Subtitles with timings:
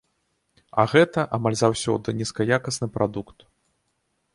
[0.83, 3.39] А гэта, амаль заўсёды, нізкаякасны прадукт.